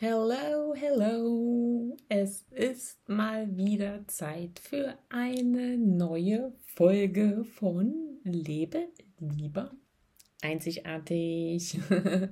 Hello, 0.00 0.74
hello. 0.76 1.96
Es 2.08 2.46
ist 2.52 3.08
mal 3.08 3.56
wieder 3.56 4.06
Zeit 4.06 4.60
für 4.60 4.96
eine 5.08 5.76
neue 5.76 6.52
Folge 6.76 7.42
von 7.42 8.20
Lebe 8.22 8.90
lieber 9.18 9.72
einzigartig. 10.40 11.80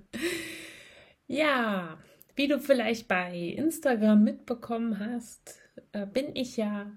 ja, 1.26 1.98
wie 2.36 2.46
du 2.46 2.60
vielleicht 2.60 3.08
bei 3.08 3.36
Instagram 3.36 4.22
mitbekommen 4.22 5.00
hast, 5.00 5.58
äh, 5.90 6.06
bin 6.06 6.36
ich 6.36 6.56
ja 6.56 6.92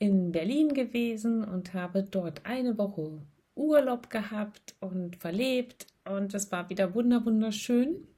in 0.00 0.32
Berlin 0.32 0.74
gewesen 0.74 1.44
und 1.44 1.74
habe 1.74 2.02
dort 2.02 2.44
eine 2.44 2.76
Woche 2.76 3.22
Urlaub 3.54 4.10
gehabt 4.10 4.74
und 4.80 5.14
verlebt 5.14 5.86
und 6.04 6.34
es 6.34 6.50
war 6.50 6.68
wieder 6.70 6.92
wunderschön. 6.92 8.08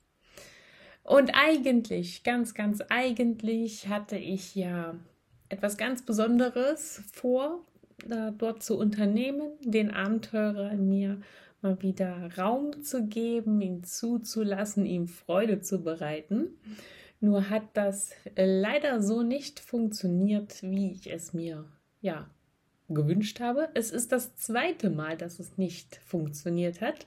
Und 1.04 1.32
eigentlich, 1.34 2.24
ganz, 2.24 2.54
ganz 2.54 2.82
eigentlich 2.88 3.88
hatte 3.88 4.16
ich 4.16 4.54
ja 4.54 4.94
etwas 5.50 5.76
ganz 5.76 6.02
Besonderes 6.02 7.02
vor, 7.12 7.64
äh, 8.10 8.32
dort 8.36 8.62
zu 8.62 8.78
unternehmen, 8.78 9.52
den 9.60 9.90
Abenteurer 9.90 10.70
in 10.72 10.88
mir 10.88 11.20
mal 11.60 11.80
wieder 11.82 12.30
Raum 12.38 12.82
zu 12.82 13.06
geben, 13.06 13.60
ihn 13.60 13.84
zuzulassen, 13.84 14.86
ihm 14.86 15.06
Freude 15.06 15.60
zu 15.60 15.82
bereiten. 15.84 16.58
Nur 17.20 17.50
hat 17.50 17.64
das 17.74 18.12
leider 18.34 19.02
so 19.02 19.22
nicht 19.22 19.60
funktioniert, 19.60 20.62
wie 20.62 20.92
ich 20.92 21.10
es 21.12 21.34
mir 21.34 21.66
ja 22.00 22.28
gewünscht 22.88 23.40
habe. 23.40 23.68
Es 23.74 23.90
ist 23.90 24.12
das 24.12 24.36
zweite 24.36 24.90
Mal, 24.90 25.16
dass 25.16 25.38
es 25.38 25.58
nicht 25.58 25.96
funktioniert 26.04 26.80
hat. 26.80 27.06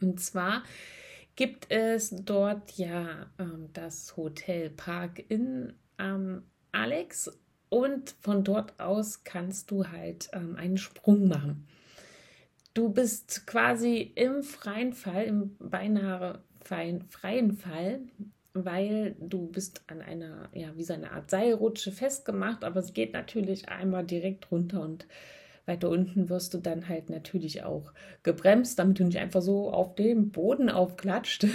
Und 0.00 0.20
zwar 0.20 0.62
gibt 1.36 1.70
es 1.70 2.10
dort 2.10 2.72
ja 2.72 3.30
ähm, 3.38 3.68
das 3.72 4.16
Hotel 4.16 4.70
Park 4.70 5.22
in 5.28 5.74
ähm, 5.98 6.42
Alex 6.72 7.30
und 7.68 8.14
von 8.20 8.42
dort 8.42 8.80
aus 8.80 9.24
kannst 9.24 9.70
du 9.70 9.86
halt 9.88 10.30
ähm, 10.32 10.56
einen 10.56 10.78
Sprung 10.78 11.28
machen. 11.28 11.66
Du 12.74 12.88
bist 12.90 13.46
quasi 13.46 14.12
im 14.14 14.42
freien 14.42 14.92
Fall, 14.92 15.24
im 15.24 15.56
beinahe 15.58 16.42
freien 16.62 17.52
Fall, 17.52 18.00
weil 18.52 19.14
du 19.20 19.46
bist 19.46 19.82
an 19.86 20.02
einer, 20.02 20.48
ja, 20.52 20.76
wie 20.76 20.82
so 20.82 20.94
eine 20.94 21.12
Art 21.12 21.30
Seilrutsche 21.30 21.92
festgemacht, 21.92 22.64
aber 22.64 22.80
es 22.80 22.92
geht 22.92 23.12
natürlich 23.12 23.68
einmal 23.68 24.04
direkt 24.04 24.50
runter 24.50 24.82
und 24.82 25.06
weiter 25.66 25.90
unten 25.90 26.28
wirst 26.28 26.54
du 26.54 26.58
dann 26.58 26.88
halt 26.88 27.10
natürlich 27.10 27.64
auch 27.64 27.92
gebremst, 28.22 28.78
damit 28.78 28.98
du 29.00 29.04
nicht 29.04 29.18
einfach 29.18 29.42
so 29.42 29.70
auf 29.70 29.94
dem 29.96 30.30
Boden 30.30 30.70
aufklatscht. 30.70 31.46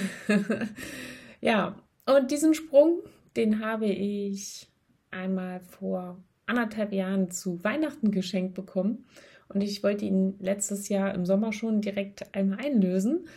ja, 1.42 1.76
und 2.06 2.30
diesen 2.30 2.54
Sprung, 2.54 3.00
den 3.36 3.66
habe 3.66 3.88
ich 3.88 4.68
einmal 5.12 5.62
vor 5.62 6.18
anderthalb 6.46 6.92
Jahren 6.92 7.32
zu 7.32 7.64
Weihnachten 7.64 8.12
geschenkt 8.12 8.54
bekommen. 8.54 9.06
Und 9.48 9.62
ich 9.62 9.84
wollte 9.84 10.06
ihn 10.06 10.36
letztes 10.40 10.90
Jahr 10.90 11.14
im 11.14 11.26
Sommer 11.26 11.54
schon 11.54 11.82
direkt 11.82 12.34
einmal 12.36 12.60
einlösen. 12.60 13.28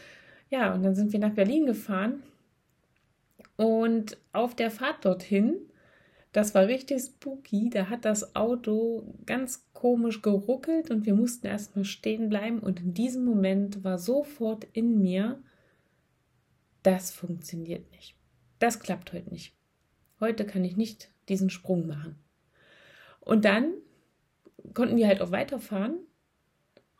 Ja, 0.51 0.75
und 0.75 0.83
dann 0.83 0.95
sind 0.95 1.13
wir 1.13 1.21
nach 1.21 1.35
Berlin 1.35 1.67
gefahren. 1.67 2.23
Und 3.57 4.17
auf 4.33 4.55
der 4.55 4.71
Fahrt 4.71 5.05
dorthin 5.05 5.57
das 6.35 6.53
war 6.53 6.67
richtig 6.67 7.01
spooky. 7.01 7.71
Da 7.71 7.89
hat 7.89 8.05
das 8.05 8.35
Auto 8.35 9.15
ganz 9.25 9.69
komisch 9.73 10.21
geruckelt 10.21 10.91
und 10.91 11.07
wir 11.07 11.15
mussten 11.15 11.47
erstmal 11.47 11.85
stehen 11.85 12.29
bleiben. 12.29 12.59
Und 12.59 12.81
in 12.81 12.93
diesem 12.93 13.25
Moment 13.25 13.85
war 13.85 13.99
sofort 13.99 14.65
in 14.73 15.01
mir, 15.01 15.41
das 16.83 17.13
funktioniert 17.13 17.89
nicht. 17.93 18.17
Das 18.59 18.81
klappt 18.81 19.13
heute 19.13 19.31
nicht. 19.31 19.55
Heute 20.19 20.45
kann 20.45 20.65
ich 20.65 20.77
nicht 20.77 21.09
diesen 21.29 21.51
Sprung 21.51 21.87
machen. 21.87 22.17
Und 23.21 23.45
dann 23.45 23.73
konnten 24.75 24.97
wir 24.97 25.07
halt 25.07 25.23
auch 25.23 25.31
weiterfahren. 25.31 26.01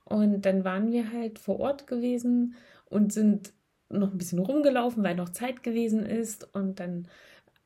Und 0.05 0.43
dann 0.43 0.63
waren 0.63 0.93
wir 0.93 1.11
halt 1.11 1.41
vor 1.41 1.59
Ort 1.59 1.89
gewesen 1.89 2.55
und 2.85 3.13
sind 3.13 3.53
noch 3.89 4.13
ein 4.13 4.19
bisschen 4.19 4.39
rumgelaufen, 4.39 5.03
weil 5.03 5.17
noch 5.17 5.31
Zeit 5.31 5.65
gewesen 5.65 6.07
ist. 6.07 6.55
Und 6.55 6.79
dann 6.79 7.09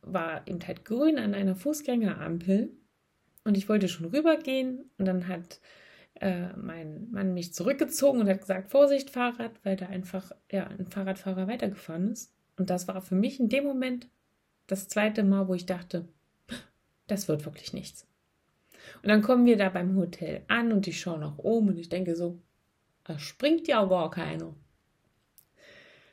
war 0.02 0.46
eben 0.46 0.60
halt 0.66 0.84
grün 0.84 1.18
an 1.18 1.34
einer 1.34 1.54
Fußgängerampel 1.54 2.72
und 3.44 3.56
ich 3.56 3.68
wollte 3.68 3.88
schon 3.88 4.06
rübergehen 4.06 4.90
und 4.98 5.04
dann 5.04 5.28
hat 5.28 5.60
äh, 6.20 6.52
mein 6.56 7.10
Mann 7.10 7.34
mich 7.34 7.54
zurückgezogen 7.54 8.20
und 8.20 8.28
hat 8.28 8.40
gesagt, 8.40 8.70
Vorsicht 8.70 9.10
Fahrrad, 9.10 9.52
weil 9.64 9.76
da 9.76 9.86
einfach 9.86 10.32
ja, 10.50 10.66
ein 10.66 10.86
Fahrradfahrer 10.86 11.46
weitergefahren 11.46 12.10
ist. 12.10 12.34
Und 12.56 12.70
das 12.70 12.88
war 12.88 13.00
für 13.00 13.14
mich 13.14 13.38
in 13.38 13.48
dem 13.48 13.64
Moment 13.64 14.08
das 14.66 14.88
zweite 14.88 15.22
Mal, 15.22 15.48
wo 15.48 15.54
ich 15.54 15.66
dachte, 15.66 16.08
das 17.06 17.28
wird 17.28 17.44
wirklich 17.44 17.72
nichts. 17.72 18.06
Und 19.02 19.08
dann 19.08 19.22
kommen 19.22 19.46
wir 19.46 19.56
da 19.56 19.68
beim 19.68 19.96
Hotel 19.96 20.42
an 20.48 20.72
und 20.72 20.86
ich 20.86 21.00
schaue 21.00 21.18
nach 21.18 21.38
oben 21.38 21.68
und 21.68 21.78
ich 21.78 21.88
denke 21.88 22.16
so, 22.16 22.40
da 23.04 23.18
springt 23.18 23.68
ja 23.68 23.84
gar 23.84 24.10
keiner. 24.10 24.54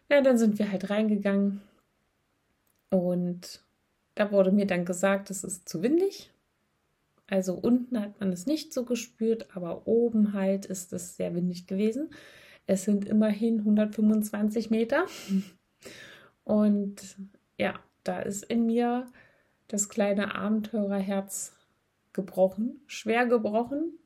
Ja, 0.10 0.22
dann 0.22 0.38
sind 0.38 0.60
wir 0.60 0.72
halt 0.72 0.90
reingegangen 0.90 1.62
und 2.90 3.65
da 4.16 4.32
wurde 4.32 4.52
mir 4.52 4.66
dann 4.66 4.86
gesagt, 4.86 5.30
es 5.30 5.44
ist 5.44 5.70
zu 5.70 5.84
windig. 5.84 6.32
Also 7.28 7.56
unten 7.56 8.00
hat 8.00 8.20
man 8.20 8.32
es 8.32 8.46
nicht 8.46 8.74
so 8.74 8.86
gespürt, 8.86 9.56
aber 9.56 9.88
oben 9.88 10.34
halt 10.34 10.66
ist 10.66 10.94
es 10.94 11.18
sehr 11.18 11.34
windig 11.36 11.68
gewesen. 11.68 12.10
Es 12.68 12.84
sind 12.84 13.06
immerhin 13.06 13.60
125 13.60 14.70
Meter. 14.70 15.06
Und 16.44 17.18
ja, 17.58 17.80
da 18.04 18.20
ist 18.20 18.46
in 18.46 18.66
mir 18.66 19.08
das 19.68 19.90
kleine 19.90 20.36
Abenteurerherz 20.36 21.54
gebrochen, 22.14 22.82
schwer 22.88 23.26
gebrochen. 23.26 23.98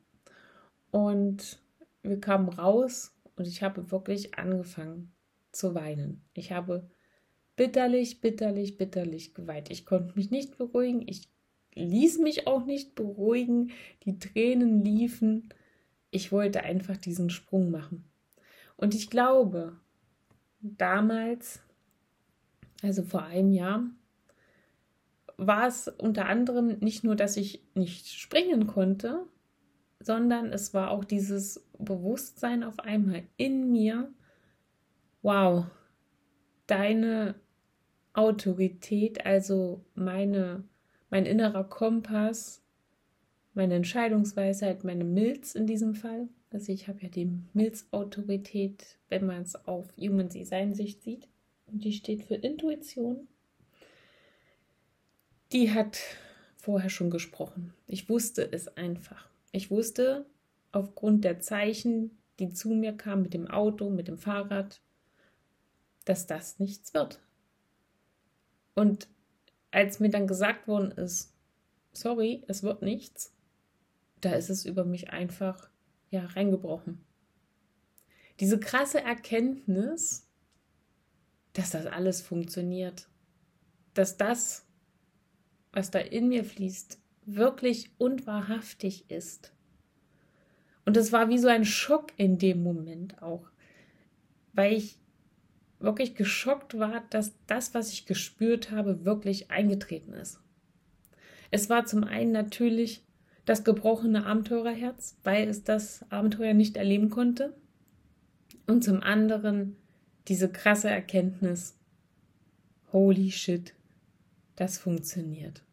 Und 0.90 1.60
wir 2.02 2.20
kamen 2.20 2.48
raus 2.48 3.14
und 3.36 3.46
ich 3.46 3.62
habe 3.62 3.90
wirklich 3.90 4.34
angefangen 4.34 5.12
zu 5.52 5.74
weinen. 5.74 6.24
Ich 6.32 6.52
habe 6.52 6.88
bitterlich, 7.60 8.22
bitterlich, 8.22 8.78
bitterlich 8.78 9.34
geweint. 9.34 9.70
Ich 9.70 9.84
konnte 9.84 10.14
mich 10.16 10.30
nicht 10.30 10.56
beruhigen. 10.56 11.06
Ich 11.06 11.28
ließ 11.74 12.18
mich 12.20 12.46
auch 12.46 12.64
nicht 12.64 12.94
beruhigen. 12.94 13.72
Die 14.04 14.18
Tränen 14.18 14.82
liefen. 14.82 15.50
Ich 16.10 16.32
wollte 16.32 16.62
einfach 16.62 16.96
diesen 16.96 17.28
Sprung 17.28 17.70
machen. 17.70 18.06
Und 18.78 18.94
ich 18.94 19.10
glaube, 19.10 19.76
damals, 20.62 21.60
also 22.80 23.02
vor 23.02 23.24
einem 23.24 23.52
Jahr, 23.52 23.84
war 25.36 25.68
es 25.68 25.86
unter 25.86 26.30
anderem 26.30 26.78
nicht 26.78 27.04
nur, 27.04 27.14
dass 27.14 27.36
ich 27.36 27.62
nicht 27.74 28.08
springen 28.08 28.68
konnte, 28.68 29.26
sondern 29.98 30.50
es 30.50 30.72
war 30.72 30.90
auch 30.90 31.04
dieses 31.04 31.62
Bewusstsein 31.78 32.64
auf 32.64 32.78
einmal 32.78 33.24
in 33.36 33.70
mir, 33.70 34.10
wow, 35.20 35.66
deine 36.66 37.34
Autorität, 38.12 39.24
also 39.24 39.84
meine, 39.94 40.64
mein 41.10 41.26
innerer 41.26 41.64
Kompass, 41.64 42.62
meine 43.54 43.74
Entscheidungsweisheit, 43.74 44.84
meine 44.84 45.04
Milz 45.04 45.54
in 45.54 45.66
diesem 45.66 45.94
Fall. 45.94 46.28
Also 46.52 46.72
ich 46.72 46.88
habe 46.88 47.00
ja 47.02 47.08
die 47.08 47.30
Milzautorität, 47.52 48.98
wenn 49.08 49.26
man 49.26 49.42
es 49.42 49.54
auf 49.66 49.88
Human 49.96 50.28
Design 50.28 50.74
Sicht 50.74 51.02
sieht. 51.02 51.28
Und 51.66 51.84
die 51.84 51.92
steht 51.92 52.24
für 52.24 52.34
Intuition. 52.34 53.28
Die 55.52 55.72
hat 55.72 56.00
vorher 56.56 56.90
schon 56.90 57.10
gesprochen. 57.10 57.74
Ich 57.86 58.08
wusste 58.08 58.52
es 58.52 58.68
einfach. 58.76 59.28
Ich 59.52 59.70
wusste 59.70 60.26
aufgrund 60.72 61.24
der 61.24 61.40
Zeichen, 61.40 62.18
die 62.38 62.50
zu 62.50 62.70
mir 62.70 62.92
kamen 62.92 63.22
mit 63.22 63.34
dem 63.34 63.48
Auto, 63.48 63.90
mit 63.90 64.08
dem 64.08 64.18
Fahrrad, 64.18 64.80
dass 66.04 66.26
das 66.26 66.58
nichts 66.58 66.94
wird. 66.94 67.20
Und 68.80 69.08
als 69.72 70.00
mir 70.00 70.08
dann 70.08 70.26
gesagt 70.26 70.66
worden 70.66 70.90
ist, 70.92 71.34
sorry, 71.92 72.44
es 72.48 72.62
wird 72.62 72.80
nichts, 72.80 73.30
da 74.22 74.32
ist 74.32 74.48
es 74.48 74.64
über 74.64 74.86
mich 74.86 75.10
einfach 75.10 75.68
ja 76.08 76.24
reingebrochen. 76.24 77.04
Diese 78.40 78.58
krasse 78.58 79.02
Erkenntnis, 79.02 80.26
dass 81.52 81.72
das 81.72 81.84
alles 81.84 82.22
funktioniert, 82.22 83.06
dass 83.92 84.16
das, 84.16 84.64
was 85.72 85.90
da 85.90 85.98
in 85.98 86.30
mir 86.30 86.42
fließt, 86.42 86.98
wirklich 87.26 87.90
und 87.98 88.26
wahrhaftig 88.26 89.10
ist. 89.10 89.52
Und 90.86 90.96
es 90.96 91.12
war 91.12 91.28
wie 91.28 91.38
so 91.38 91.48
ein 91.48 91.66
Schock 91.66 92.14
in 92.16 92.38
dem 92.38 92.62
Moment 92.62 93.20
auch, 93.20 93.50
weil 94.54 94.72
ich 94.72 94.98
wirklich 95.80 96.14
geschockt 96.14 96.78
war, 96.78 97.02
dass 97.10 97.32
das, 97.46 97.74
was 97.74 97.92
ich 97.92 98.06
gespürt 98.06 98.70
habe, 98.70 99.04
wirklich 99.04 99.50
eingetreten 99.50 100.12
ist. 100.12 100.38
Es 101.50 101.68
war 101.68 101.86
zum 101.86 102.04
einen 102.04 102.32
natürlich 102.32 103.02
das 103.44 103.64
gebrochene 103.64 104.26
Abenteurerherz, 104.26 105.16
weil 105.24 105.48
es 105.48 105.64
das 105.64 106.04
Abenteuer 106.10 106.54
nicht 106.54 106.76
erleben 106.76 107.10
konnte. 107.10 107.56
Und 108.66 108.84
zum 108.84 109.02
anderen 109.02 109.76
diese 110.28 110.48
krasse 110.48 110.88
Erkenntnis, 110.88 111.76
holy 112.92 113.32
shit, 113.32 113.74
das 114.54 114.78
funktioniert. 114.78 115.64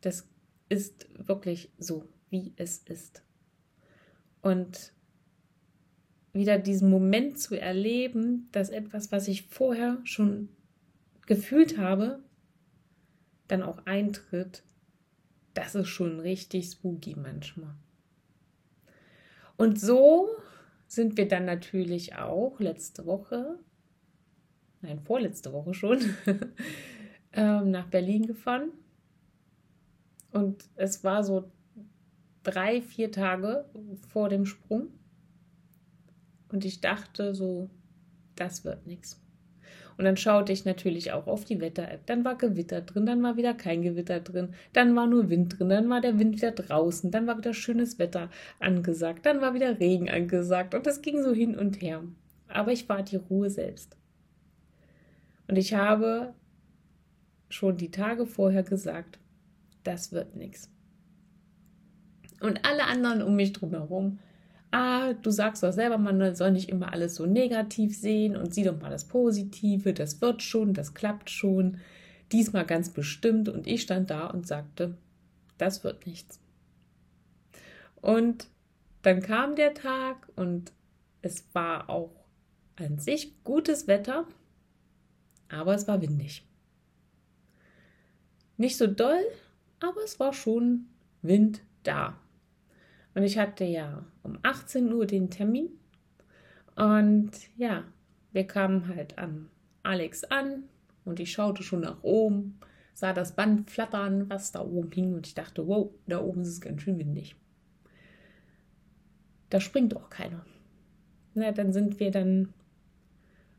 Das 0.00 0.26
ist 0.68 1.06
wirklich 1.16 1.70
so, 1.78 2.08
wie 2.30 2.52
es 2.56 2.78
ist. 2.78 3.22
Und 4.40 4.92
wieder 6.32 6.58
diesen 6.58 6.90
Moment 6.90 7.38
zu 7.38 7.60
erleben, 7.60 8.48
dass 8.52 8.70
etwas, 8.70 9.12
was 9.12 9.28
ich 9.28 9.42
vorher 9.42 9.98
schon 10.04 10.48
gefühlt 11.26 11.78
habe, 11.78 12.22
dann 13.48 13.62
auch 13.62 13.84
eintritt, 13.84 14.62
das 15.54 15.74
ist 15.74 15.88
schon 15.88 16.20
richtig 16.20 16.70
spooky 16.70 17.14
manchmal. 17.14 17.74
Und 19.56 19.78
so 19.78 20.30
sind 20.86 21.16
wir 21.16 21.28
dann 21.28 21.44
natürlich 21.44 22.16
auch 22.16 22.58
letzte 22.58 23.06
Woche, 23.06 23.58
nein, 24.80 25.00
vorletzte 25.00 25.52
Woche 25.52 25.74
schon, 25.74 26.00
ähm, 27.32 27.70
nach 27.70 27.86
Berlin 27.88 28.26
gefahren. 28.26 28.72
Und 30.32 30.64
es 30.76 31.04
war 31.04 31.22
so 31.22 31.50
drei, 32.42 32.80
vier 32.80 33.12
Tage 33.12 33.66
vor 34.08 34.28
dem 34.28 34.46
Sprung. 34.46 34.88
Und 36.52 36.64
ich 36.64 36.80
dachte 36.80 37.34
so, 37.34 37.70
das 38.36 38.64
wird 38.64 38.86
nichts. 38.86 39.20
Und 39.96 40.04
dann 40.04 40.16
schaute 40.16 40.52
ich 40.52 40.64
natürlich 40.64 41.12
auch 41.12 41.26
auf 41.26 41.44
die 41.44 41.60
Wetter-App. 41.60 42.06
Dann 42.06 42.24
war 42.24 42.36
Gewitter 42.36 42.80
drin, 42.80 43.06
dann 43.06 43.22
war 43.22 43.36
wieder 43.36 43.54
kein 43.54 43.82
Gewitter 43.82 44.20
drin, 44.20 44.54
dann 44.72 44.96
war 44.96 45.06
nur 45.06 45.28
Wind 45.28 45.58
drin, 45.58 45.68
dann 45.68 45.90
war 45.90 46.00
der 46.00 46.18
Wind 46.18 46.36
wieder 46.36 46.52
draußen, 46.52 47.10
dann 47.10 47.26
war 47.26 47.36
wieder 47.38 47.54
schönes 47.54 47.98
Wetter 47.98 48.30
angesagt, 48.58 49.26
dann 49.26 49.40
war 49.40 49.54
wieder 49.54 49.78
Regen 49.80 50.08
angesagt 50.08 50.74
und 50.74 50.86
das 50.86 51.02
ging 51.02 51.22
so 51.22 51.32
hin 51.32 51.56
und 51.56 51.80
her. 51.82 52.02
Aber 52.48 52.72
ich 52.72 52.88
war 52.88 53.02
die 53.02 53.16
Ruhe 53.16 53.50
selbst. 53.50 53.96
Und 55.48 55.56
ich 55.56 55.74
habe 55.74 56.34
schon 57.48 57.76
die 57.76 57.90
Tage 57.90 58.26
vorher 58.26 58.62
gesagt, 58.62 59.18
das 59.84 60.12
wird 60.12 60.36
nichts. 60.36 60.70
Und 62.40 62.64
alle 62.66 62.84
anderen 62.84 63.22
um 63.22 63.36
mich 63.36 63.52
drumherum, 63.52 64.18
ah, 64.72 65.12
du 65.12 65.30
sagst 65.30 65.62
doch 65.62 65.72
selber, 65.72 65.98
man 65.98 66.34
soll 66.34 66.50
nicht 66.50 66.68
immer 66.68 66.92
alles 66.92 67.14
so 67.14 67.26
negativ 67.26 67.96
sehen 67.96 68.36
und 68.36 68.52
sieh 68.52 68.64
doch 68.64 68.80
mal 68.80 68.90
das 68.90 69.06
Positive, 69.06 69.92
das 69.92 70.20
wird 70.20 70.42
schon, 70.42 70.74
das 70.74 70.94
klappt 70.94 71.30
schon, 71.30 71.78
diesmal 72.32 72.64
ganz 72.64 72.88
bestimmt. 72.88 73.48
Und 73.48 73.66
ich 73.66 73.82
stand 73.82 74.10
da 74.10 74.26
und 74.26 74.46
sagte, 74.46 74.96
das 75.58 75.84
wird 75.84 76.06
nichts. 76.06 76.40
Und 78.00 78.48
dann 79.02 79.20
kam 79.20 79.54
der 79.56 79.74
Tag 79.74 80.28
und 80.36 80.72
es 81.20 81.44
war 81.52 81.88
auch 81.88 82.24
an 82.76 82.98
sich 82.98 83.44
gutes 83.44 83.86
Wetter, 83.86 84.26
aber 85.48 85.74
es 85.74 85.86
war 85.86 86.00
windig. 86.00 86.44
Nicht 88.56 88.76
so 88.76 88.86
doll, 88.86 89.22
aber 89.80 90.02
es 90.04 90.18
war 90.18 90.32
schon 90.32 90.86
Wind 91.20 91.60
da. 91.82 92.18
Und 93.14 93.22
ich 93.22 93.38
hatte 93.38 93.64
ja 93.64 94.04
um 94.22 94.38
18 94.42 94.92
Uhr 94.92 95.06
den 95.06 95.30
Termin. 95.30 95.68
Und 96.76 97.30
ja, 97.56 97.84
wir 98.32 98.46
kamen 98.46 98.88
halt 98.88 99.18
an 99.18 99.48
Alex 99.82 100.24
an 100.24 100.64
und 101.04 101.20
ich 101.20 101.32
schaute 101.32 101.62
schon 101.62 101.80
nach 101.80 102.02
oben, 102.02 102.58
sah 102.94 103.12
das 103.12 103.34
Band 103.34 103.70
flattern, 103.70 104.30
was 104.30 104.52
da 104.52 104.60
oben 104.60 104.90
hing 104.92 105.14
und 105.14 105.26
ich 105.26 105.34
dachte, 105.34 105.66
wow, 105.66 105.90
da 106.06 106.20
oben 106.20 106.42
ist 106.42 106.48
es 106.48 106.60
ganz 106.60 106.82
schön 106.82 106.98
windig. 106.98 107.36
Da 109.50 109.60
springt 109.60 109.94
auch 109.96 110.08
keiner. 110.08 110.44
Na, 111.34 111.52
dann 111.52 111.72
sind 111.72 112.00
wir 112.00 112.10
dann 112.10 112.54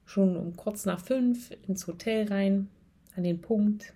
schon 0.05 0.35
um 0.35 0.55
kurz 0.55 0.85
nach 0.85 0.99
fünf 0.99 1.51
ins 1.67 1.87
Hotel 1.87 2.27
rein, 2.27 2.69
an 3.15 3.23
den 3.23 3.41
Punkt, 3.41 3.93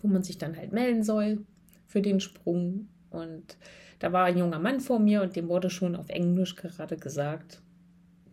wo 0.00 0.08
man 0.08 0.22
sich 0.22 0.38
dann 0.38 0.56
halt 0.56 0.72
melden 0.72 1.02
soll 1.02 1.44
für 1.86 2.02
den 2.02 2.20
Sprung. 2.20 2.88
Und 3.16 3.56
da 3.98 4.12
war 4.12 4.24
ein 4.24 4.38
junger 4.38 4.58
Mann 4.58 4.80
vor 4.80 4.98
mir 4.98 5.22
und 5.22 5.36
dem 5.36 5.48
wurde 5.48 5.70
schon 5.70 5.96
auf 5.96 6.08
Englisch 6.08 6.56
gerade 6.56 6.96
gesagt, 6.96 7.62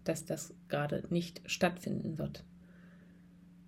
dass 0.04 0.26
das 0.26 0.54
gerade 0.68 1.04
nicht 1.10 1.42
stattfinden 1.46 2.18
wird. 2.18 2.44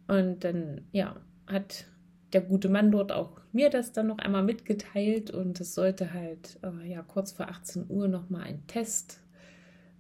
Und 0.08 0.44
dann, 0.44 0.82
ja, 0.92 1.16
hat 1.48 1.86
der 2.34 2.42
gute 2.42 2.70
Mann 2.70 2.92
dort 2.92 3.12
auch 3.12 3.40
mir 3.52 3.70
das 3.70 3.94
dann 3.94 4.08
noch 4.08 4.18
einmal 4.18 4.44
mitgeteilt 4.44 5.32
und 5.32 5.60
es 5.62 5.74
sollte 5.74 6.14
halt 6.14 6.60
äh, 6.64 6.92
ja 6.92 7.02
kurz 7.02 7.32
vor 7.32 7.48
18 7.48 7.86
Uhr 7.88 8.08
nochmal 8.08 8.44
ein 8.44 8.68
Test 8.68 9.22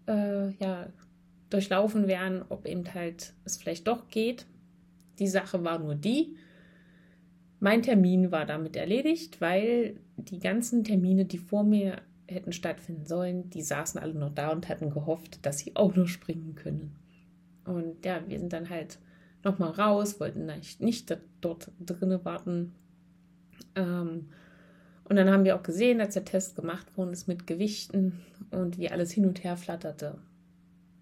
äh, 0.08 0.50
ja, 0.56 0.88
durchlaufen 1.50 2.08
werden, 2.08 2.44
ob 2.50 2.68
eben 2.68 2.94
halt 2.94 3.34
es 3.46 3.58
vielleicht 3.58 3.88
doch 3.88 4.10
geht. 4.10 4.46
Die 5.20 5.28
Sache 5.28 5.64
war 5.64 5.80
nur 5.80 5.96
die, 5.96 6.36
mein 7.60 7.82
Termin 7.82 8.32
war 8.32 8.46
damit 8.46 8.76
erledigt, 8.76 9.40
weil 9.40 9.96
die 10.18 10.40
ganzen 10.40 10.84
Termine, 10.84 11.26
die 11.26 11.38
vor 11.38 11.64
mir 11.64 12.02
hätten 12.28 12.52
stattfinden 12.52 13.06
sollen, 13.06 13.50
die 13.50 13.62
saßen 13.62 14.00
alle 14.00 14.14
noch 14.14 14.34
da 14.34 14.50
und 14.52 14.68
hatten 14.68 14.90
gehofft, 14.90 15.46
dass 15.46 15.60
sie 15.60 15.76
auch 15.76 15.96
noch 15.96 16.08
springen 16.08 16.56
können. 16.56 16.96
Und 17.66 18.06
ja, 18.06 18.22
wir 18.28 18.40
sind 18.40 18.54
dann 18.54 18.70
halt 18.70 19.00
nochmal 19.44 19.72
raus, 19.72 20.20
wollten 20.20 20.46
nicht, 20.46 20.82
nicht 20.82 21.16
dort 21.42 21.72
drinnen 21.80 22.24
warten. 22.26 22.74
Ähm, 23.76 24.30
und 25.04 25.16
dann 25.16 25.30
haben 25.30 25.44
wir 25.44 25.56
auch 25.56 25.64
gesehen, 25.64 26.02
als 26.02 26.16
der 26.16 26.26
Test 26.26 26.56
gemacht 26.56 26.98
worden 26.98 27.14
ist 27.14 27.28
mit 27.28 27.46
Gewichten 27.46 28.22
und 28.50 28.80
wie 28.80 28.90
alles 28.90 29.12
hin 29.12 29.28
und 29.28 29.44
her 29.44 29.56
flatterte. 29.56 30.18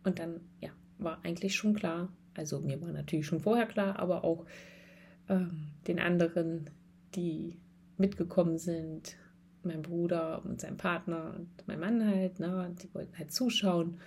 Und 0.04 0.20
dann, 0.20 0.42
ja, 0.60 0.70
war 0.98 1.24
eigentlich 1.24 1.56
schon 1.56 1.74
klar, 1.74 2.10
also 2.36 2.60
mir 2.60 2.82
war 2.82 2.92
natürlich 2.92 3.26
schon 3.26 3.40
vorher 3.40 3.66
klar, 3.66 3.98
aber 4.00 4.24
auch 4.26 4.46
ähm, 5.30 5.70
den 5.88 6.00
anderen, 6.00 6.70
die 7.16 7.58
mitgekommen 8.04 8.58
sind, 8.58 9.16
mein 9.64 9.82
Bruder 9.82 10.44
und 10.44 10.60
sein 10.60 10.76
Partner 10.76 11.34
und 11.38 11.50
mein 11.68 11.80
Mann 11.80 12.06
halt, 12.06 12.42
ne, 12.42 12.76
die 12.84 12.94
wollten 12.94 13.18
halt 13.18 13.32
zuschauen. 13.32 13.98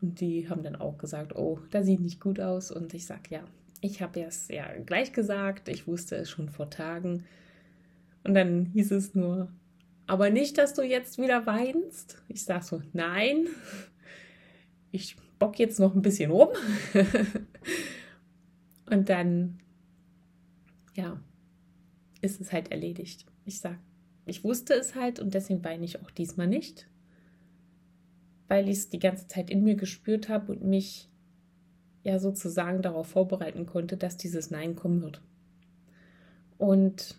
Und 0.00 0.20
die 0.20 0.48
haben 0.48 0.64
dann 0.64 0.74
auch 0.74 0.98
gesagt, 0.98 1.36
oh, 1.36 1.60
da 1.70 1.84
sieht 1.84 2.00
nicht 2.00 2.20
gut 2.20 2.40
aus. 2.40 2.72
Und 2.72 2.92
ich 2.92 3.06
sag 3.06 3.30
ja, 3.30 3.44
ich 3.80 4.02
habe 4.02 4.20
es 4.22 4.48
ja 4.48 4.66
gleich 4.84 5.12
gesagt, 5.12 5.68
ich 5.68 5.86
wusste 5.86 6.16
es 6.16 6.28
schon 6.28 6.48
vor 6.48 6.68
Tagen. 6.68 7.24
Und 8.24 8.34
dann 8.34 8.66
hieß 8.66 8.90
es 8.90 9.14
nur, 9.14 9.48
aber 10.08 10.30
nicht, 10.30 10.58
dass 10.58 10.74
du 10.74 10.82
jetzt 10.82 11.18
wieder 11.18 11.46
weinst. 11.46 12.20
Ich 12.26 12.42
sag 12.42 12.64
so, 12.64 12.82
nein, 12.92 13.46
ich 14.90 15.16
bock 15.38 15.60
jetzt 15.60 15.78
noch 15.78 15.94
ein 15.94 16.02
bisschen 16.02 16.32
rum. 16.32 16.48
Und 18.90 19.08
dann 19.08 19.60
ja, 20.94 21.18
ist 22.22 22.40
es 22.40 22.52
halt 22.52 22.70
erledigt. 22.70 23.26
Ich 23.44 23.60
sag, 23.60 23.78
ich 24.24 24.42
wusste 24.44 24.72
es 24.74 24.94
halt 24.94 25.20
und 25.20 25.34
deswegen 25.34 25.62
weine 25.64 25.84
ich 25.84 26.00
auch 26.00 26.10
diesmal 26.10 26.46
nicht, 26.46 26.88
weil 28.48 28.68
ich 28.68 28.78
es 28.78 28.90
die 28.90 29.00
ganze 29.00 29.26
Zeit 29.26 29.50
in 29.50 29.62
mir 29.62 29.74
gespürt 29.74 30.28
habe 30.28 30.52
und 30.52 30.64
mich 30.64 31.10
ja 32.04 32.18
sozusagen 32.18 32.80
darauf 32.80 33.08
vorbereiten 33.08 33.66
konnte, 33.66 33.96
dass 33.96 34.16
dieses 34.16 34.50
Nein 34.50 34.76
kommen 34.76 35.02
wird. 35.02 35.20
Und 36.58 37.18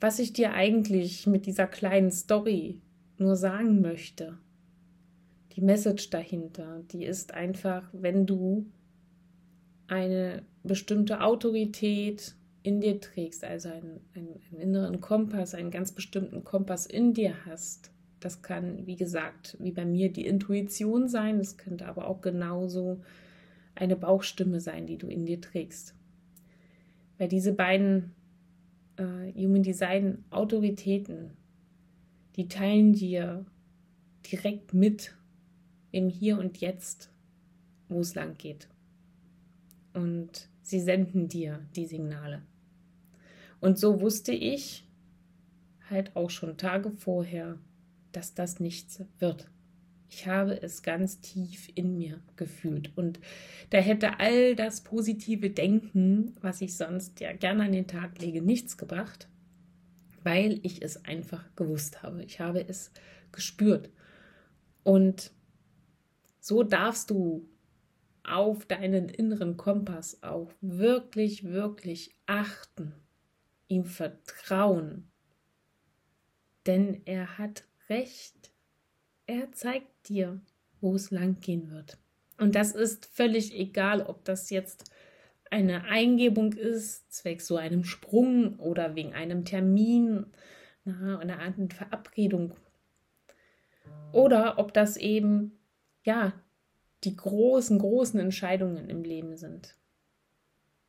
was 0.00 0.18
ich 0.18 0.32
dir 0.32 0.52
eigentlich 0.52 1.26
mit 1.26 1.46
dieser 1.46 1.66
kleinen 1.66 2.10
Story 2.10 2.80
nur 3.18 3.36
sagen 3.36 3.80
möchte, 3.80 4.38
die 5.52 5.60
Message 5.60 6.10
dahinter, 6.10 6.82
die 6.90 7.04
ist 7.04 7.32
einfach, 7.32 7.88
wenn 7.92 8.26
du 8.26 8.66
eine 9.86 10.42
bestimmte 10.62 11.20
Autorität 11.20 12.34
in 12.64 12.80
dir 12.80 13.00
trägst, 13.00 13.44
also 13.44 13.68
einen, 13.68 14.00
einen, 14.14 14.40
einen, 14.50 14.60
inneren 14.60 15.00
Kompass, 15.00 15.54
einen 15.54 15.70
ganz 15.70 15.92
bestimmten 15.92 16.42
Kompass 16.42 16.86
in 16.86 17.14
dir 17.14 17.44
hast. 17.46 17.92
Das 18.18 18.42
kann, 18.42 18.86
wie 18.86 18.96
gesagt, 18.96 19.56
wie 19.60 19.70
bei 19.70 19.84
mir 19.84 20.10
die 20.10 20.26
Intuition 20.26 21.06
sein, 21.06 21.38
das 21.38 21.58
könnte 21.58 21.86
aber 21.86 22.08
auch 22.08 22.22
genauso 22.22 23.02
eine 23.76 23.96
Bauchstimme 23.96 24.60
sein, 24.60 24.86
die 24.86 24.96
du 24.96 25.08
in 25.08 25.26
dir 25.26 25.40
trägst. 25.40 25.94
Weil 27.18 27.28
diese 27.28 27.52
beiden 27.52 28.14
äh, 28.96 29.32
Human 29.34 29.62
Design 29.62 30.24
Autoritäten, 30.30 31.36
die 32.34 32.48
teilen 32.48 32.94
dir 32.94 33.44
direkt 34.32 34.74
mit 34.74 35.14
im 35.92 36.08
Hier 36.08 36.38
und 36.38 36.58
Jetzt, 36.58 37.12
wo 37.88 38.00
es 38.00 38.14
lang 38.14 38.36
geht 38.38 38.68
und 39.94 40.48
sie 40.60 40.80
senden 40.80 41.28
dir 41.28 41.60
die 41.74 41.86
Signale. 41.86 42.42
Und 43.60 43.78
so 43.78 44.00
wusste 44.00 44.32
ich 44.32 44.84
halt 45.90 46.16
auch 46.16 46.30
schon 46.30 46.56
Tage 46.56 46.90
vorher, 46.90 47.58
dass 48.12 48.34
das 48.34 48.60
nichts 48.60 49.02
wird. 49.18 49.50
Ich 50.08 50.26
habe 50.26 50.62
es 50.62 50.82
ganz 50.82 51.20
tief 51.20 51.68
in 51.74 51.96
mir 51.96 52.20
gefühlt. 52.36 52.96
Und 52.96 53.18
da 53.70 53.78
hätte 53.78 54.20
all 54.20 54.54
das 54.54 54.82
positive 54.82 55.50
Denken, 55.50 56.36
was 56.40 56.60
ich 56.60 56.76
sonst 56.76 57.20
ja 57.20 57.32
gerne 57.32 57.64
an 57.64 57.72
den 57.72 57.88
Tag 57.88 58.20
lege, 58.20 58.40
nichts 58.40 58.76
gebracht, 58.76 59.28
weil 60.22 60.60
ich 60.62 60.82
es 60.82 61.04
einfach 61.04 61.44
gewusst 61.56 62.02
habe. 62.02 62.22
Ich 62.22 62.38
habe 62.38 62.66
es 62.66 62.92
gespürt. 63.32 63.90
Und 64.84 65.32
so 66.38 66.62
darfst 66.62 67.10
du 67.10 67.48
auf 68.22 68.66
deinen 68.66 69.08
inneren 69.08 69.56
Kompass 69.56 70.22
auch 70.22 70.52
wirklich, 70.60 71.44
wirklich 71.44 72.14
achten, 72.26 72.92
ihm 73.68 73.84
vertrauen. 73.84 75.10
Denn 76.66 77.02
er 77.04 77.38
hat 77.38 77.64
recht. 77.88 78.50
Er 79.26 79.52
zeigt 79.52 80.08
dir, 80.08 80.40
wo 80.80 80.94
es 80.94 81.10
lang 81.10 81.40
gehen 81.40 81.70
wird. 81.70 81.98
Und 82.38 82.54
das 82.54 82.72
ist 82.72 83.06
völlig 83.06 83.54
egal, 83.54 84.02
ob 84.02 84.24
das 84.24 84.50
jetzt 84.50 84.90
eine 85.50 85.84
Eingebung 85.84 86.52
ist, 86.52 87.12
zwecks 87.12 87.46
so 87.46 87.56
einem 87.56 87.84
Sprung 87.84 88.58
oder 88.58 88.96
wegen 88.96 89.14
einem 89.14 89.44
Termin, 89.44 90.26
na, 90.84 91.18
einer 91.18 91.40
Art 91.40 91.54
Verabredung. 91.72 92.54
Oder 94.12 94.58
ob 94.58 94.74
das 94.74 94.96
eben, 94.96 95.58
ja, 96.02 96.32
die 97.04 97.16
großen, 97.16 97.78
großen 97.78 98.18
Entscheidungen 98.18 98.88
im 98.88 99.04
Leben 99.04 99.36
sind. 99.36 99.76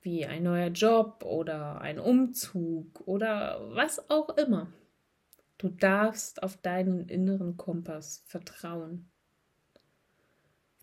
Wie 0.06 0.24
ein 0.24 0.44
neuer 0.44 0.68
Job 0.68 1.24
oder 1.26 1.82
ein 1.82 1.98
Umzug 1.98 3.02
oder 3.08 3.60
was 3.74 4.08
auch 4.12 4.38
immer. 4.38 4.72
Du 5.58 5.68
darfst 5.68 6.44
auf 6.44 6.58
deinen 6.58 7.10
inneren 7.10 7.58
Kompass 7.58 8.24
vertrauen. 8.28 9.10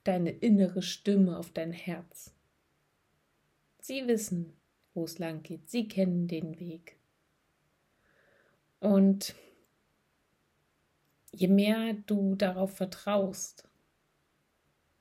Deine 0.02 0.30
innere 0.30 0.82
Stimme, 0.82 1.38
auf 1.38 1.52
dein 1.52 1.70
Herz. 1.70 2.34
Sie 3.80 4.08
wissen, 4.08 4.56
wo 4.92 5.04
es 5.04 5.20
lang 5.20 5.44
geht. 5.44 5.70
Sie 5.70 5.86
kennen 5.86 6.26
den 6.26 6.58
Weg. 6.58 6.96
Und 8.80 9.36
je 11.30 11.46
mehr 11.46 11.94
du 12.06 12.34
darauf 12.34 12.74
vertraust, 12.74 13.68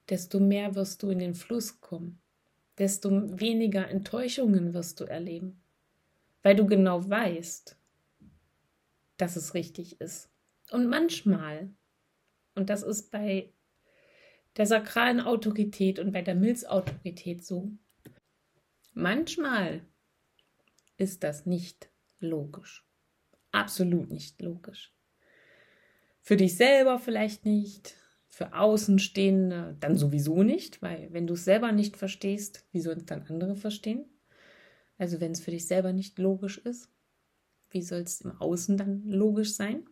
desto 0.10 0.40
mehr 0.40 0.76
wirst 0.76 1.02
du 1.02 1.10
in 1.10 1.18
den 1.18 1.34
Fluss 1.34 1.82
kommen, 1.82 2.22
desto 2.78 3.40
weniger 3.40 3.88
Enttäuschungen 3.88 4.74
wirst 4.74 5.00
du 5.00 5.06
erleben, 5.06 5.62
weil 6.44 6.56
du 6.56 6.66
genau 6.66 7.08
weißt, 7.08 7.78
dass 9.18 9.36
es 9.36 9.54
richtig 9.54 10.02
ist. 10.02 10.30
Und 10.72 10.88
manchmal, 10.88 11.70
und 12.56 12.70
das 12.70 12.84
ist 12.84 13.12
bei 13.12 13.54
der 14.58 14.66
sakralen 14.66 15.22
Autorität 15.22 16.00
und 16.00 16.12
bei 16.12 16.22
der 16.22 16.36
Milzautorität 16.36 17.46
so, 17.46 17.72
manchmal 18.94 19.82
ist 20.98 21.24
das 21.24 21.46
nicht 21.46 21.90
logisch. 22.20 22.86
Absolut 23.52 24.10
nicht 24.12 24.42
logisch. 24.42 24.94
Für 26.22 26.38
dich 26.38 26.56
selber 26.56 27.00
vielleicht 27.00 27.46
nicht, 27.46 27.96
für 28.32 28.54
Außenstehende 28.54 29.76
dann 29.82 29.98
sowieso 29.98 30.42
nicht, 30.42 30.82
weil 30.82 31.12
wenn 31.12 31.28
du 31.28 31.34
es 31.34 31.44
selber 31.44 31.74
nicht 31.74 31.98
verstehst, 31.98 32.66
wie 32.72 32.80
sollen 32.80 33.00
es 33.00 33.06
dann 33.06 33.24
andere 33.24 33.56
verstehen? 33.56 34.06
Also 34.98 35.20
wenn 35.20 35.34
es 35.34 35.42
für 35.42 35.52
dich 35.52 35.68
selber 35.68 35.92
nicht 35.92 36.18
logisch 36.18 36.58
ist, 36.58 36.90
wie 37.70 37.82
soll 37.82 38.00
es 38.00 38.22
im 38.22 38.32
Außen 38.32 38.78
dann 38.78 39.04
logisch 39.04 39.54
sein? 39.54 39.86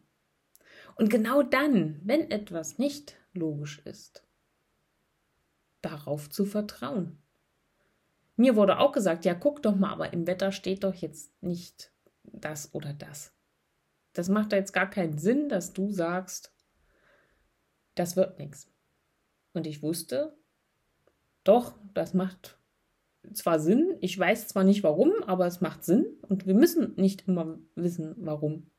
Und 0.96 1.10
genau 1.10 1.44
dann, 1.44 2.00
wenn 2.04 2.32
etwas 2.32 2.78
nicht 2.78 3.16
logisch 3.34 3.80
ist, 3.86 4.24
darauf 5.82 6.30
zu 6.30 6.46
vertrauen. 6.46 7.18
Mir 8.38 8.56
wurde 8.56 8.80
auch 8.80 8.94
gesagt, 8.94 9.26
ja, 9.26 9.34
guck 9.34 9.62
doch 9.62 9.76
mal, 9.76 9.92
aber 9.92 10.14
im 10.14 10.28
Wetter 10.28 10.54
steht 10.54 10.86
doch 10.86 10.96
jetzt 10.96 11.32
nicht 11.44 11.92
das 12.24 12.74
oder 12.74 12.94
das. 12.94 13.34
Das 14.14 14.30
macht 14.30 14.54
da 14.54 14.56
jetzt 14.56 14.72
gar 14.72 14.90
keinen 14.90 15.18
Sinn, 15.18 15.50
dass 15.50 15.74
du 15.74 15.92
sagst, 15.92 16.54
das 18.00 18.16
wird 18.16 18.40
nichts. 18.40 18.72
Und 19.54 19.68
ich 19.68 19.84
wusste, 19.84 20.38
doch, 21.44 21.78
das 21.94 22.14
macht 22.14 22.58
zwar 23.34 23.60
Sinn, 23.60 23.98
ich 24.00 24.18
weiß 24.18 24.48
zwar 24.48 24.64
nicht 24.64 24.84
warum, 24.84 25.12
aber 25.24 25.46
es 25.46 25.60
macht 25.60 25.84
Sinn 25.84 26.06
und 26.22 26.48
wir 26.48 26.54
müssen 26.54 26.96
nicht 26.96 27.28
immer 27.28 27.60
wissen, 27.76 28.16
warum. 28.18 28.72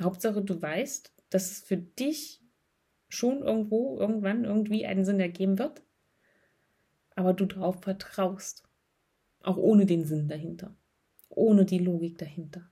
Hauptsache, 0.00 0.42
du 0.42 0.60
weißt, 0.60 1.10
dass 1.30 1.50
es 1.50 1.60
für 1.60 1.78
dich 1.78 2.42
schon 3.08 3.42
irgendwo, 3.42 3.98
irgendwann, 3.98 4.44
irgendwie 4.44 4.84
einen 4.84 5.06
Sinn 5.06 5.20
ergeben 5.20 5.58
wird, 5.58 5.82
aber 7.16 7.32
du 7.32 7.46
darauf 7.46 7.80
vertraust. 7.80 8.64
Auch 9.40 9.56
ohne 9.56 9.86
den 9.86 10.04
Sinn 10.04 10.28
dahinter, 10.28 10.76
ohne 11.30 11.64
die 11.64 11.78
Logik 11.78 12.18
dahinter, 12.18 12.70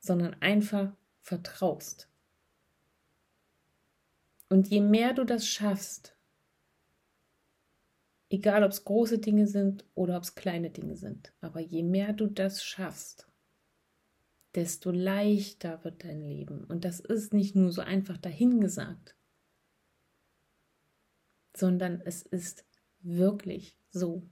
sondern 0.00 0.34
einfach 0.40 0.92
vertraust. 1.22 2.11
Und 4.52 4.68
je 4.68 4.82
mehr 4.82 5.14
du 5.14 5.24
das 5.24 5.46
schaffst, 5.46 6.14
egal 8.28 8.62
ob 8.64 8.70
es 8.70 8.84
große 8.84 9.18
Dinge 9.18 9.46
sind 9.46 9.86
oder 9.94 10.18
ob 10.18 10.24
es 10.24 10.34
kleine 10.34 10.68
Dinge 10.68 10.94
sind, 10.94 11.32
aber 11.40 11.60
je 11.60 11.82
mehr 11.82 12.12
du 12.12 12.26
das 12.26 12.62
schaffst, 12.62 13.26
desto 14.54 14.90
leichter 14.90 15.82
wird 15.84 16.04
dein 16.04 16.20
Leben. 16.20 16.64
Und 16.64 16.84
das 16.84 17.00
ist 17.00 17.32
nicht 17.32 17.56
nur 17.56 17.72
so 17.72 17.80
einfach 17.80 18.18
dahingesagt, 18.18 19.16
sondern 21.56 22.02
es 22.04 22.20
ist 22.20 22.66
wirklich 23.00 23.78
so. 23.88 24.28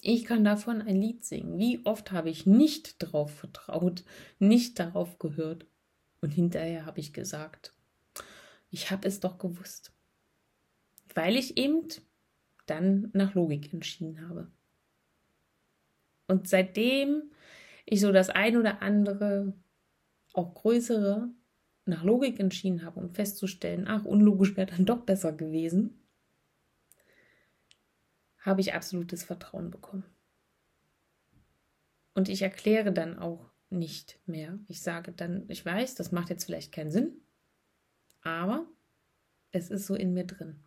Ich 0.00 0.24
kann 0.24 0.42
davon 0.42 0.80
ein 0.80 0.96
Lied 0.96 1.22
singen. 1.22 1.58
Wie 1.58 1.84
oft 1.84 2.12
habe 2.12 2.30
ich 2.30 2.46
nicht 2.46 3.02
darauf 3.02 3.30
vertraut, 3.30 4.04
nicht 4.38 4.78
darauf 4.78 5.18
gehört. 5.18 5.66
Und 6.22 6.30
hinterher 6.30 6.86
habe 6.86 7.00
ich 7.00 7.12
gesagt, 7.12 7.74
ich 8.72 8.90
habe 8.90 9.06
es 9.06 9.20
doch 9.20 9.38
gewusst. 9.38 9.92
Weil 11.14 11.36
ich 11.36 11.58
eben 11.58 11.86
dann 12.66 13.10
nach 13.12 13.34
Logik 13.34 13.72
entschieden 13.72 14.28
habe. 14.28 14.50
Und 16.26 16.48
seitdem 16.48 17.30
ich 17.84 18.00
so 18.00 18.10
das 18.10 18.30
ein 18.30 18.56
oder 18.56 18.80
andere, 18.80 19.52
auch 20.32 20.54
größere, 20.54 21.28
nach 21.84 22.02
Logik 22.02 22.40
entschieden 22.40 22.84
habe, 22.84 22.98
um 22.98 23.10
festzustellen, 23.10 23.86
ach, 23.86 24.04
unlogisch 24.04 24.56
wäre 24.56 24.70
dann 24.70 24.86
doch 24.86 25.02
besser 25.02 25.32
gewesen, 25.32 26.00
habe 28.38 28.62
ich 28.62 28.72
absolutes 28.72 29.22
Vertrauen 29.22 29.70
bekommen. 29.70 30.04
Und 32.14 32.28
ich 32.28 32.40
erkläre 32.40 32.92
dann 32.92 33.18
auch 33.18 33.50
nicht 33.68 34.20
mehr. 34.26 34.58
Ich 34.68 34.80
sage 34.80 35.12
dann, 35.12 35.44
ich 35.48 35.64
weiß, 35.64 35.94
das 35.94 36.12
macht 36.12 36.30
jetzt 36.30 36.44
vielleicht 36.44 36.72
keinen 36.72 36.90
Sinn, 36.90 37.20
aber 38.22 38.66
es 39.50 39.70
ist 39.70 39.86
so 39.86 39.94
in 39.94 40.14
mir 40.14 40.26
drin. 40.26 40.62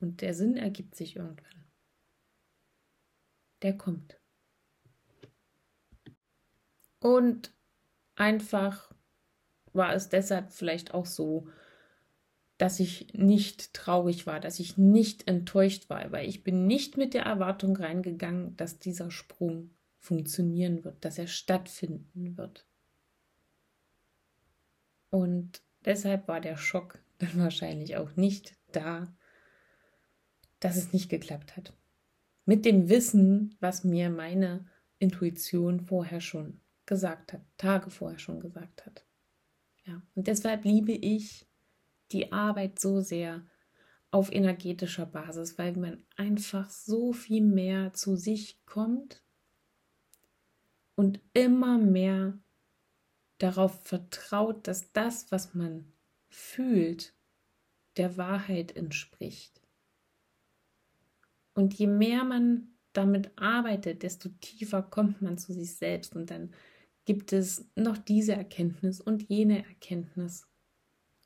Und 0.00 0.20
der 0.20 0.34
Sinn 0.34 0.56
ergibt 0.56 0.94
sich 0.94 1.16
irgendwann. 1.16 1.64
Der 3.62 3.76
kommt. 3.76 4.18
Und 7.00 7.52
einfach 8.14 8.94
war 9.72 9.94
es 9.94 10.08
deshalb 10.08 10.52
vielleicht 10.52 10.94
auch 10.94 11.06
so, 11.06 11.48
dass 12.58 12.78
ich 12.78 13.12
nicht 13.14 13.74
traurig 13.74 14.26
war, 14.26 14.38
dass 14.40 14.60
ich 14.60 14.78
nicht 14.78 15.26
enttäuscht 15.26 15.90
war, 15.90 16.12
weil 16.12 16.28
ich 16.28 16.44
bin 16.44 16.66
nicht 16.66 16.96
mit 16.96 17.12
der 17.12 17.24
Erwartung 17.24 17.76
reingegangen, 17.76 18.56
dass 18.56 18.78
dieser 18.78 19.10
Sprung 19.10 19.70
funktionieren 19.98 20.84
wird, 20.84 21.04
dass 21.04 21.18
er 21.18 21.26
stattfinden 21.26 22.36
wird. 22.36 22.66
Und 25.10 25.62
Deshalb 25.84 26.28
war 26.28 26.40
der 26.40 26.56
Schock 26.56 26.98
dann 27.18 27.38
wahrscheinlich 27.38 27.96
auch 27.96 28.16
nicht 28.16 28.56
da, 28.72 29.14
dass 30.60 30.76
es 30.76 30.92
nicht 30.92 31.08
geklappt 31.08 31.56
hat. 31.56 31.72
Mit 32.46 32.64
dem 32.64 32.88
Wissen, 32.88 33.56
was 33.60 33.84
mir 33.84 34.10
meine 34.10 34.66
Intuition 34.98 35.80
vorher 35.80 36.20
schon 36.20 36.60
gesagt 36.86 37.32
hat, 37.32 37.42
Tage 37.56 37.90
vorher 37.90 38.18
schon 38.18 38.40
gesagt 38.40 38.84
hat. 38.84 39.06
Ja, 39.86 40.02
und 40.14 40.26
deshalb 40.26 40.64
liebe 40.64 40.92
ich 40.92 41.46
die 42.12 42.32
Arbeit 42.32 42.78
so 42.78 43.00
sehr 43.00 43.46
auf 44.10 44.32
energetischer 44.32 45.06
Basis, 45.06 45.58
weil 45.58 45.74
man 45.76 46.04
einfach 46.16 46.70
so 46.70 47.12
viel 47.12 47.42
mehr 47.42 47.92
zu 47.94 48.16
sich 48.16 48.64
kommt 48.64 49.22
und 50.94 51.20
immer 51.32 51.78
mehr 51.78 52.38
darauf 53.38 53.82
vertraut, 53.84 54.66
dass 54.66 54.92
das, 54.92 55.30
was 55.32 55.54
man 55.54 55.92
fühlt, 56.28 57.14
der 57.96 58.16
Wahrheit 58.16 58.76
entspricht. 58.76 59.60
Und 61.54 61.74
je 61.74 61.86
mehr 61.86 62.24
man 62.24 62.74
damit 62.92 63.30
arbeitet, 63.36 64.02
desto 64.02 64.28
tiefer 64.40 64.82
kommt 64.82 65.22
man 65.22 65.38
zu 65.38 65.52
sich 65.52 65.76
selbst 65.76 66.16
und 66.16 66.30
dann 66.30 66.52
gibt 67.04 67.32
es 67.32 67.68
noch 67.76 67.98
diese 67.98 68.32
Erkenntnis 68.32 69.00
und 69.00 69.28
jene 69.28 69.64
Erkenntnis. 69.64 70.48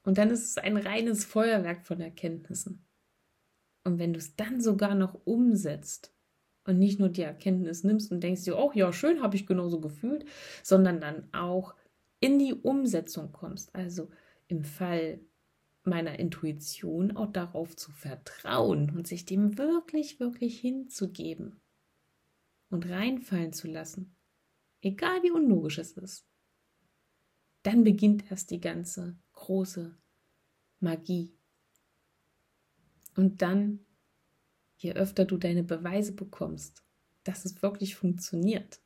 Und 0.03 0.19
dann 0.19 0.31
ist 0.31 0.45
es 0.45 0.59
ein 0.59 0.77
reines 0.77 1.25
Feuerwerk 1.25 1.87
von 1.87 2.00
Erkenntnissen. 2.00 2.85
Und 3.85 3.99
wenn 3.99 4.12
du 4.12 4.19
es 4.19 4.37
dann 4.37 4.61
sogar 4.61 4.95
noch 4.95 5.15
umsetzt 5.25 6.15
und 6.65 6.79
nicht 6.79 6.99
nur 6.99 7.09
die 7.09 7.23
Erkenntnis 7.23 7.85
nimmst 7.85 8.11
und 8.11 8.23
denkst 8.23 8.45
dir, 8.45 8.59
oh 8.59 8.73
ja, 8.75 8.93
schön, 8.93 9.23
habe 9.23 9.37
ich 9.37 9.47
genauso 9.47 9.81
gefühlt, 9.81 10.25
sondern 10.62 11.00
dann 11.00 11.33
auch 11.33 11.75
in 12.21 12.39
die 12.39 12.55
Umsetzung 12.55 13.33
kommst. 13.33 13.75
Also 13.75 14.11
im 14.49 14.65
Fall 14.65 15.21
meiner 15.85 16.19
Intuition 16.19 17.17
auch 17.17 17.33
darauf 17.33 17.77
zu 17.77 17.91
vertrauen 17.93 18.91
und 18.91 19.07
sich 19.07 19.25
dem 19.25 19.59
wirklich, 19.59 20.21
wirklich 20.21 20.61
hinzugeben 20.61 21.61
und 22.71 22.89
reinfallen 22.89 23.53
zu 23.53 23.69
lassen, 23.69 24.15
egal 24.83 25.23
wie 25.23 25.31
unlogisch 25.31 25.79
es 25.79 25.93
ist. 25.93 26.27
Dann 27.63 27.85
beginnt 27.85 28.31
erst 28.31 28.51
die 28.51 28.61
ganze 28.61 29.17
große 29.33 29.97
Magie. 30.81 31.35
Und 33.17 33.43
dann, 33.43 33.81
je 34.77 34.93
öfter 34.93 35.25
du 35.25 35.39
deine 35.39 35.65
Beweise 35.65 36.13
bekommst, 36.13 36.85
dass 37.25 37.45
es 37.45 37.63
wirklich 37.63 37.97
funktioniert, 37.97 38.81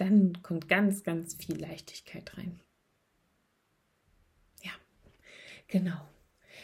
dann 0.00 0.42
kommt 0.42 0.68
ganz, 0.68 1.02
ganz 1.02 1.34
viel 1.34 1.60
Leichtigkeit 1.60 2.36
rein. 2.38 2.60
Ja, 4.62 4.72
genau. 5.68 6.00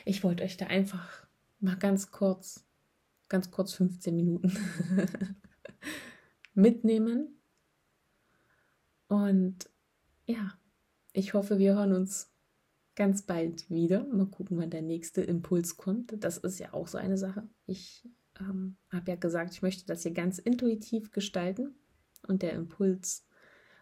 Ich 0.05 0.25
wollte 0.25 0.43
euch 0.43 0.57
da 0.57 0.67
einfach 0.67 1.27
mal 1.61 1.77
ganz 1.77 2.11
kurz, 2.11 2.65
ganz 3.29 3.51
kurz 3.51 3.75
15 3.75 4.17
Minuten 4.17 4.57
mitnehmen. 6.55 7.41
Und 9.09 9.69
ja, 10.27 10.59
ich 11.13 11.35
hoffe, 11.35 11.59
wir 11.59 11.75
hören 11.75 11.93
uns 11.93 12.33
ganz 12.95 13.23
bald 13.23 13.69
wieder. 13.69 14.05
Mal 14.05 14.27
gucken, 14.27 14.57
wann 14.57 14.71
der 14.71 14.83
nächste 14.83 15.21
Impuls 15.21 15.77
kommt. 15.77 16.25
Das 16.25 16.39
ist 16.39 16.59
ja 16.59 16.73
auch 16.73 16.89
so 16.89 16.97
eine 16.97 17.19
Sache. 17.19 17.47
Ich 17.67 18.09
ähm, 18.41 18.77
habe 18.91 19.11
ja 19.11 19.17
gesagt, 19.17 19.53
ich 19.53 19.63
möchte 19.63 19.85
das 19.87 20.03
hier 20.03 20.13
ganz 20.13 20.39
intuitiv 20.39 21.11
gestalten. 21.11 21.75
Und 22.27 22.43
der 22.43 22.55
Impuls 22.55 23.26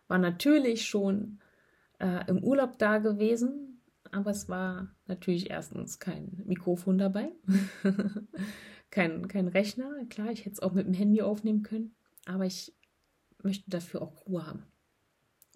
war 0.08 0.18
natürlich 0.18 0.86
schon 0.86 1.40
äh, 1.98 2.28
im 2.28 2.42
Urlaub 2.42 2.78
da 2.78 2.98
gewesen, 2.98 3.82
aber 4.10 4.30
es 4.30 4.48
war 4.48 4.94
natürlich 5.06 5.50
erstens 5.50 5.98
kein 5.98 6.42
Mikrofon 6.46 6.98
dabei, 6.98 7.32
kein, 8.90 9.28
kein 9.28 9.48
Rechner. 9.48 10.04
Klar, 10.08 10.30
ich 10.30 10.40
hätte 10.40 10.52
es 10.52 10.62
auch 10.62 10.72
mit 10.72 10.86
dem 10.86 10.94
Handy 10.94 11.22
aufnehmen 11.22 11.62
können, 11.62 11.94
aber 12.26 12.46
ich 12.46 12.74
möchte 13.42 13.70
dafür 13.70 14.02
auch 14.02 14.26
Ruhe 14.26 14.46
haben. 14.46 14.64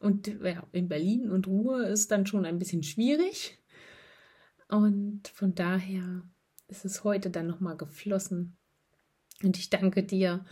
Und 0.01 0.29
ja, 0.43 0.63
in 0.73 0.89
Berlin 0.89 1.31
und 1.31 1.47
Ruhe 1.47 1.87
ist 1.87 2.11
dann 2.11 2.27
schon 2.27 2.45
ein 2.45 2.59
bisschen 2.59 2.83
schwierig. 2.83 3.59
Und 4.69 5.29
von 5.29 5.55
daher 5.55 6.23
ist 6.69 6.85
es 6.85 7.03
heute 7.03 7.31
dann 7.31 7.47
nochmal 7.47 7.77
geflossen. 7.77 8.57
Und 9.43 9.57
ich 9.57 9.71
danke 9.71 10.03
dir 10.03 10.45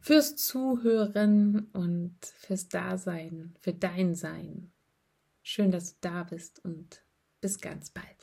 fürs 0.00 0.36
Zuhören 0.36 1.68
und 1.72 2.16
fürs 2.22 2.68
Dasein, 2.68 3.54
für 3.60 3.72
dein 3.72 4.14
Sein. 4.14 4.72
Schön, 5.42 5.70
dass 5.70 5.94
du 5.94 5.98
da 6.00 6.24
bist 6.24 6.64
und 6.64 7.04
bis 7.40 7.60
ganz 7.60 7.90
bald. 7.90 8.19